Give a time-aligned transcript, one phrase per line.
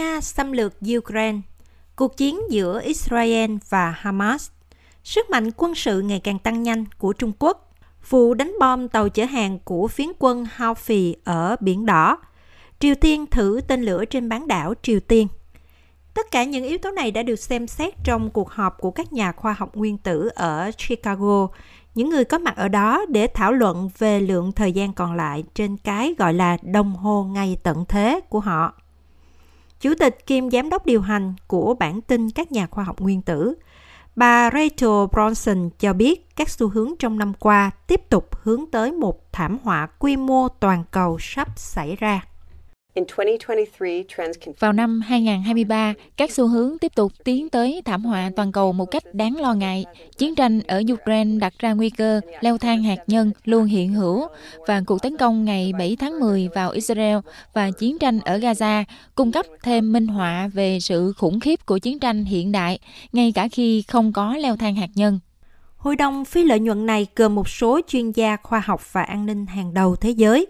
[0.00, 1.38] Nga xâm lược Ukraine,
[1.96, 4.50] cuộc chiến giữa Israel và Hamas,
[5.04, 7.72] sức mạnh quân sự ngày càng tăng nhanh của Trung Quốc,
[8.08, 12.18] vụ đánh bom tàu chở hàng của phiến quân Houthi ở Biển Đỏ,
[12.78, 15.28] Triều Tiên thử tên lửa trên bán đảo Triều Tiên.
[16.14, 19.12] Tất cả những yếu tố này đã được xem xét trong cuộc họp của các
[19.12, 21.48] nhà khoa học nguyên tử ở Chicago,
[21.94, 25.44] những người có mặt ở đó để thảo luận về lượng thời gian còn lại
[25.54, 28.79] trên cái gọi là đồng hồ ngày tận thế của họ.
[29.80, 33.22] Chủ tịch kiêm giám đốc điều hành của bản tin các nhà khoa học nguyên
[33.22, 33.54] tử,
[34.16, 38.92] bà Rachel Bronson cho biết các xu hướng trong năm qua tiếp tục hướng tới
[38.92, 42.20] một thảm họa quy mô toàn cầu sắp xảy ra.
[44.58, 48.84] Vào năm 2023, các xu hướng tiếp tục tiến tới thảm họa toàn cầu một
[48.84, 49.84] cách đáng lo ngại.
[50.18, 54.26] Chiến tranh ở Ukraine đặt ra nguy cơ leo thang hạt nhân luôn hiện hữu
[54.66, 57.18] và cuộc tấn công ngày 7 tháng 10 vào Israel
[57.54, 61.78] và chiến tranh ở Gaza cung cấp thêm minh họa về sự khủng khiếp của
[61.78, 62.78] chiến tranh hiện đại,
[63.12, 65.18] ngay cả khi không có leo thang hạt nhân.
[65.76, 69.26] Hội đồng phi lợi nhuận này gồm một số chuyên gia khoa học và an
[69.26, 70.46] ninh hàng đầu thế giới.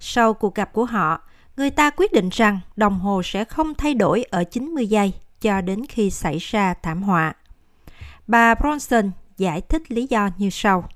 [0.00, 1.20] Sau cuộc gặp của họ,
[1.56, 5.60] người ta quyết định rằng đồng hồ sẽ không thay đổi ở 90 giây cho
[5.60, 7.34] đến khi xảy ra thảm họa.
[8.26, 10.88] Bà Bronson giải thích lý do như sau.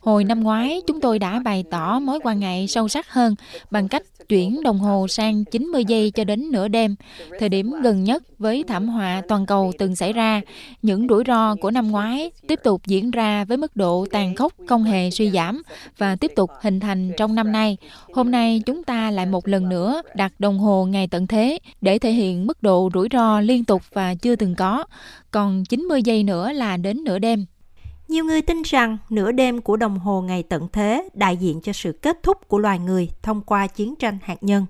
[0.00, 3.34] Hồi năm ngoái, chúng tôi đã bày tỏ mối quan ngại sâu sắc hơn
[3.70, 6.96] bằng cách chuyển đồng hồ sang 90 giây cho đến nửa đêm,
[7.38, 10.40] thời điểm gần nhất với thảm họa toàn cầu từng xảy ra.
[10.82, 14.52] Những rủi ro của năm ngoái tiếp tục diễn ra với mức độ tàn khốc
[14.68, 15.62] không hề suy giảm
[15.98, 17.76] và tiếp tục hình thành trong năm nay.
[18.12, 21.98] Hôm nay chúng ta lại một lần nữa đặt đồng hồ ngày tận thế để
[21.98, 24.84] thể hiện mức độ rủi ro liên tục và chưa từng có.
[25.30, 27.46] Còn 90 giây nữa là đến nửa đêm.
[28.08, 31.72] Nhiều người tin rằng nửa đêm của đồng hồ ngày tận thế đại diện cho
[31.72, 34.66] sự kết thúc của loài người thông qua chiến tranh hạt nhân.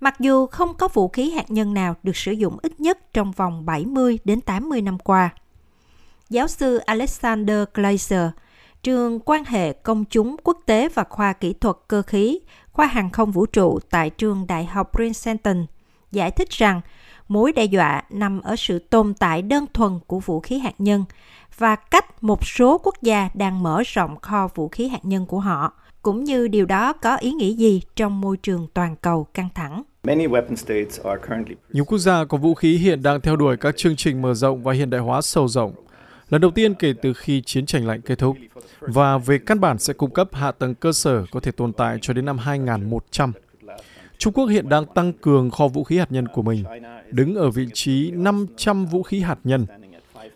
[0.00, 3.32] Mặc dù không có vũ khí hạt nhân nào được sử dụng ít nhất trong
[3.32, 5.30] vòng 70 đến 80 năm qua.
[6.30, 8.30] Giáo sư Alexander Glaser,
[8.82, 12.38] trường quan hệ công chúng quốc tế và khoa kỹ thuật cơ khí,
[12.72, 15.66] khoa hàng không vũ trụ tại trường Đại học Princeton,
[16.12, 16.80] giải thích rằng
[17.28, 21.04] mối đe dọa nằm ở sự tồn tại đơn thuần của vũ khí hạt nhân
[21.58, 25.40] và cách một số quốc gia đang mở rộng kho vũ khí hạt nhân của
[25.40, 25.72] họ,
[26.02, 29.82] cũng như điều đó có ý nghĩa gì trong môi trường toàn cầu căng thẳng.
[31.72, 34.62] Nhiều quốc gia có vũ khí hiện đang theo đuổi các chương trình mở rộng
[34.62, 35.72] và hiện đại hóa sâu rộng,
[36.28, 38.36] lần đầu tiên kể từ khi chiến tranh lạnh kết thúc,
[38.80, 41.98] và về căn bản sẽ cung cấp hạ tầng cơ sở có thể tồn tại
[42.02, 43.32] cho đến năm 2100.
[44.18, 46.64] Trung Quốc hiện đang tăng cường kho vũ khí hạt nhân của mình,
[47.10, 49.66] đứng ở vị trí 500 vũ khí hạt nhân,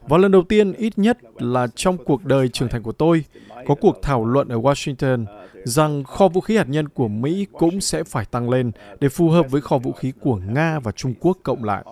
[0.09, 3.25] và lần đầu tiên ít nhất là trong cuộc đời trưởng thành của tôi,
[3.67, 5.27] có cuộc thảo luận ở Washington
[5.65, 9.29] rằng kho vũ khí hạt nhân của Mỹ cũng sẽ phải tăng lên để phù
[9.29, 11.85] hợp với kho vũ khí của Nga và Trung Quốc cộng lại.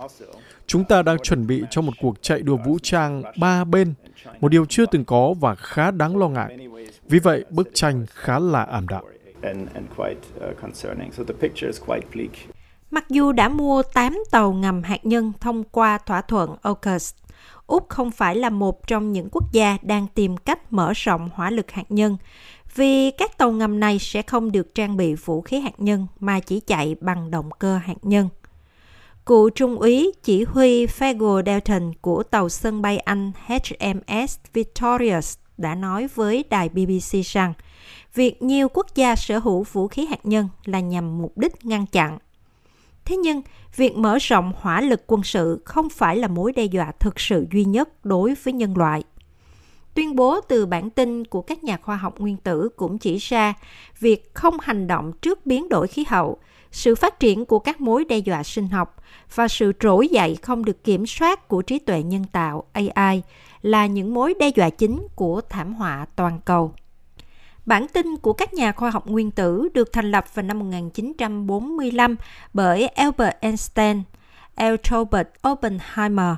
[0.66, 3.94] Chúng ta đang chuẩn bị cho một cuộc chạy đua vũ trang ba bên,
[4.41, 6.58] một điều chưa từng có và khá đáng lo ngại.
[7.08, 9.04] Vì vậy, bức tranh khá là ảm đạm.
[12.91, 17.14] Mặc dù đã mua 8 tàu ngầm hạt nhân thông qua thỏa thuận AUKUS,
[17.66, 21.50] Úc không phải là một trong những quốc gia đang tìm cách mở rộng hỏa
[21.50, 22.16] lực hạt nhân,
[22.75, 26.41] vì các tàu ngầm này sẽ không được trang bị vũ khí hạt nhân mà
[26.41, 28.28] chỉ chạy bằng động cơ hạt nhân.
[29.26, 35.75] Cựu trung úy chỉ huy Fagel Dalton của tàu sân bay Anh HMS Victorious đã
[35.75, 37.53] nói với đài BBC rằng
[38.15, 41.87] việc nhiều quốc gia sở hữu vũ khí hạt nhân là nhằm mục đích ngăn
[41.87, 42.19] chặn
[43.08, 43.42] Thế nhưng,
[43.76, 47.46] việc mở rộng hỏa lực quân sự không phải là mối đe dọa thực sự
[47.52, 49.04] duy nhất đối với nhân loại.
[49.94, 53.54] Tuyên bố từ bản tin của các nhà khoa học nguyên tử cũng chỉ ra
[54.00, 56.38] việc không hành động trước biến đổi khí hậu,
[56.70, 58.96] sự phát triển của các mối đe dọa sinh học
[59.34, 63.22] và sự trỗi dậy không được kiểm soát của trí tuệ nhân tạo AI
[63.62, 66.72] là những mối đe dọa chính của thảm họa toàn cầu.
[67.69, 72.17] Bản tin của các nhà khoa học nguyên tử được thành lập vào năm 1945
[72.53, 74.03] bởi Albert Einstein,
[74.56, 74.75] L.
[74.91, 76.35] Robert Oppenheimer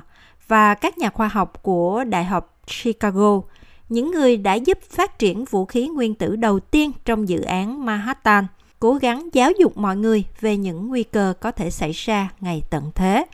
[0.47, 3.41] và các nhà khoa học của Đại học Chicago,
[3.89, 7.85] những người đã giúp phát triển vũ khí nguyên tử đầu tiên trong dự án
[7.85, 8.47] Manhattan,
[8.79, 12.63] cố gắng giáo dục mọi người về những nguy cơ có thể xảy ra ngày
[12.69, 13.25] tận thế.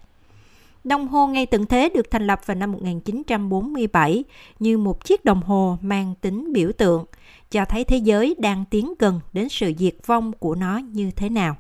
[0.83, 4.23] Đồng hồ ngày tận thế được thành lập vào năm 1947
[4.59, 7.05] như một chiếc đồng hồ mang tính biểu tượng,
[7.51, 11.29] cho thấy thế giới đang tiến gần đến sự diệt vong của nó như thế
[11.29, 11.55] nào.